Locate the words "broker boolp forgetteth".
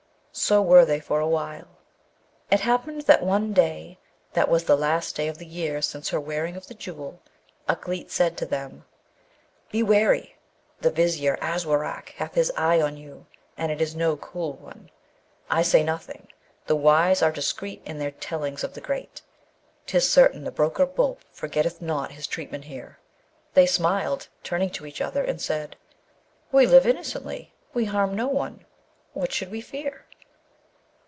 20.51-21.81